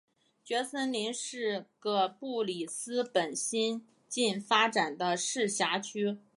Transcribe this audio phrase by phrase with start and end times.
[0.43, 6.17] 蕨森林是个布里斯本新近发展的市辖区。